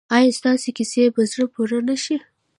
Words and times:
ایا 0.15 0.31
ستاسو 0.39 0.67
کیسې 0.77 1.03
په 1.15 1.21
زړه 1.31 1.45
پورې 1.53 1.79
نه 1.87 1.95
دي؟ 2.03 2.15